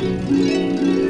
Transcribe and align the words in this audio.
Música 0.00 1.07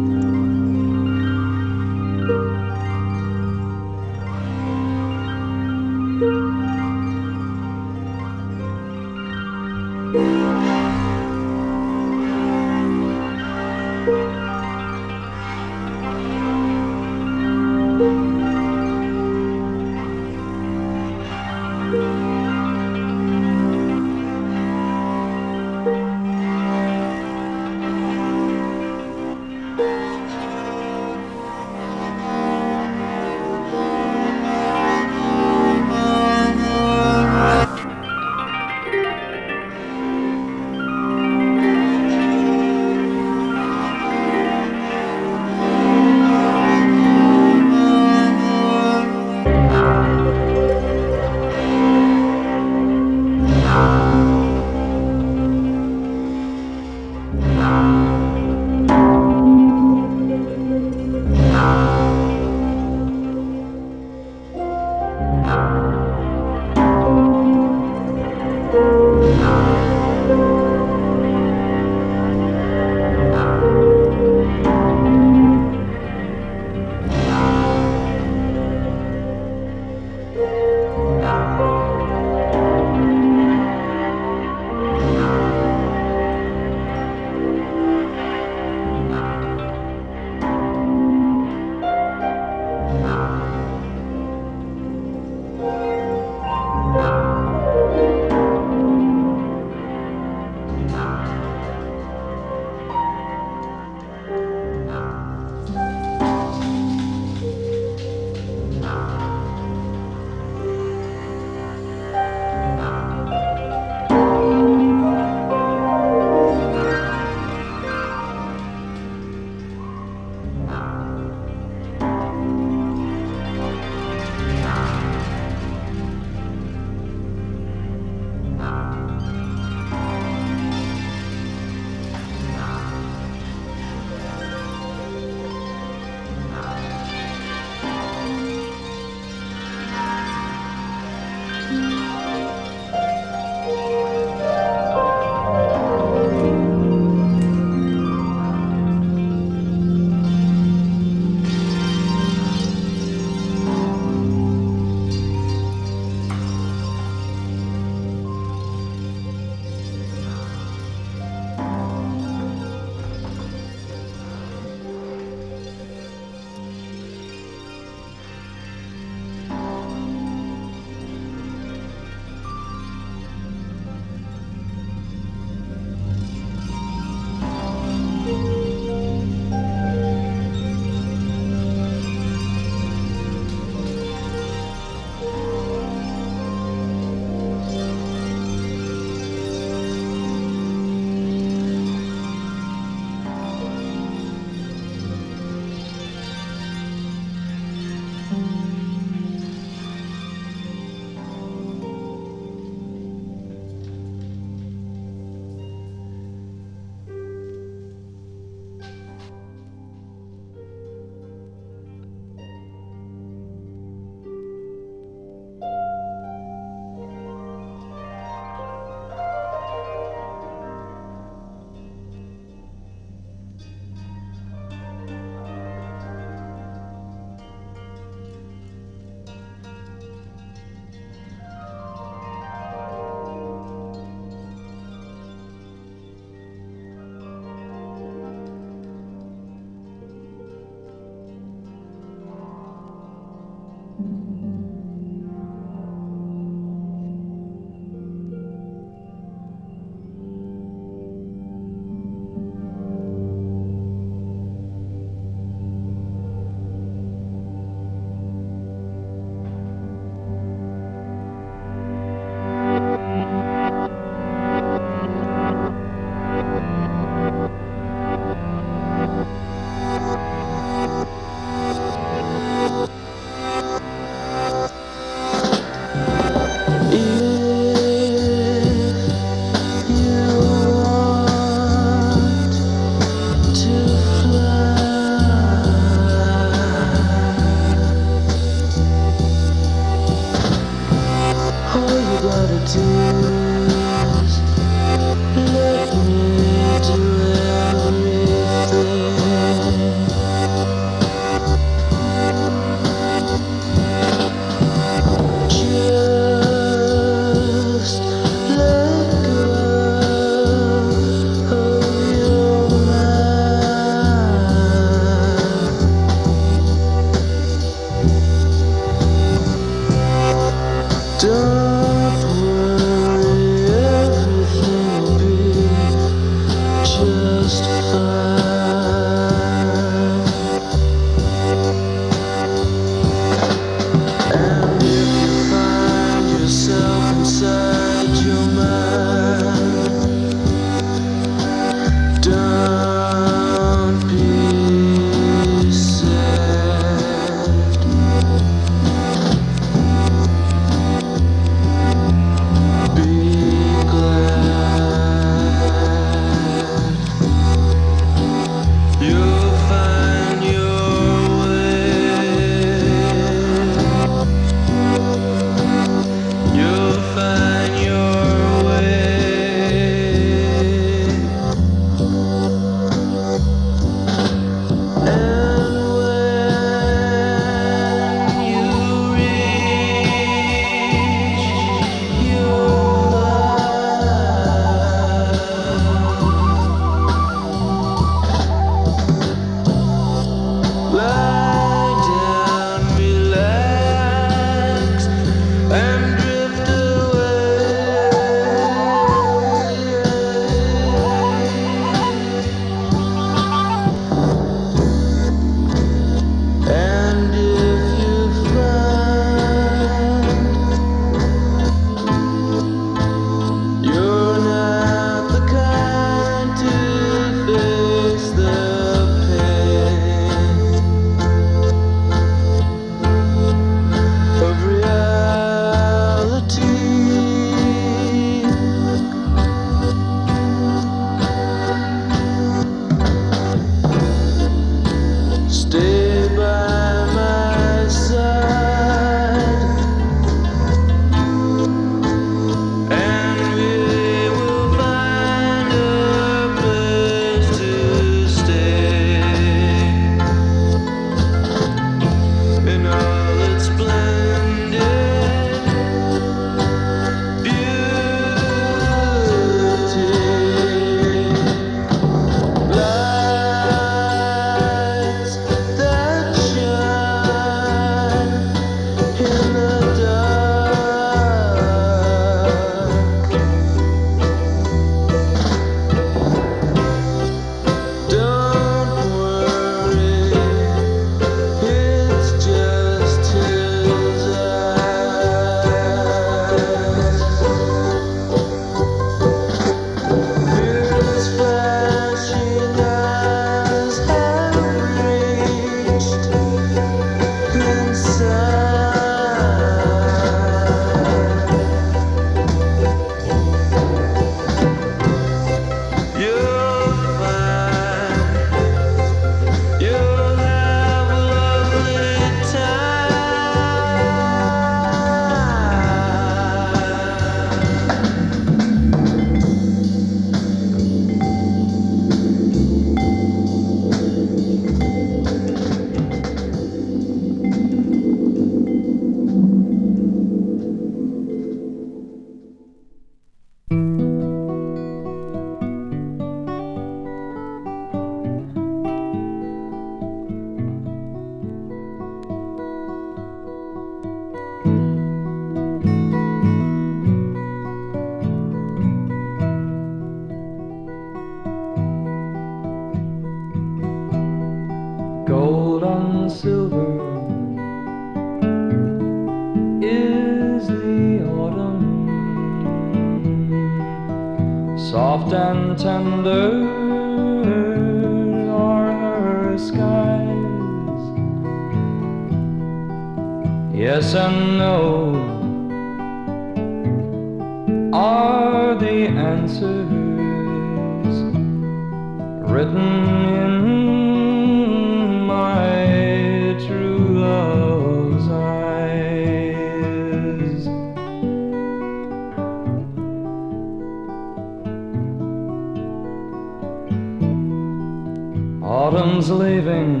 Autumn's 598.62 599.30
leaving 599.30 600.00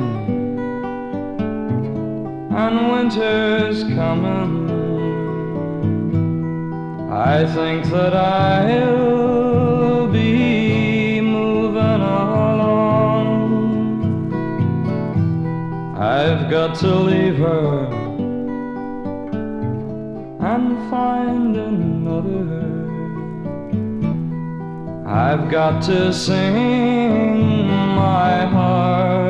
and 2.50 2.92
winter's 2.92 3.84
coming. 3.84 4.70
I 7.10 7.46
think 7.54 7.86
that 7.86 8.14
I'll 8.14 9.21
got 16.52 16.74
to 16.74 16.94
leave 16.94 17.38
her 17.38 17.86
and 20.40 20.90
find 20.90 21.56
another. 21.56 22.44
I've 25.06 25.50
got 25.50 25.82
to 25.84 26.12
sing 26.12 27.68
my 27.96 28.44
heart's 28.44 29.21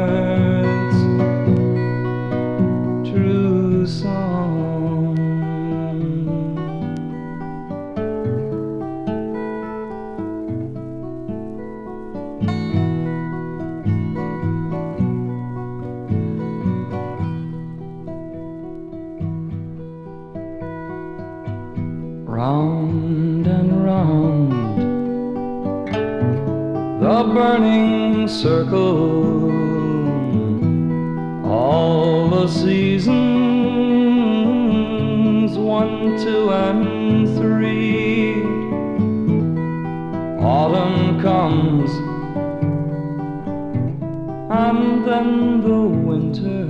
circle, 28.32 29.52
all 31.46 32.30
the 32.30 32.48
seasons, 32.48 33.12
one, 35.58 36.18
two, 36.18 36.50
and 36.50 37.28
three. 37.36 38.42
Autumn 40.42 41.20
comes, 41.20 41.90
and 44.50 45.06
then 45.06 45.60
the 45.60 45.82
winter. 46.08 46.62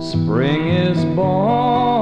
Spring 0.00 0.68
is 0.68 1.04
born 1.14 1.99